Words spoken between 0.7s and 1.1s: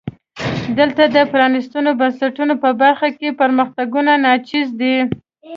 دلته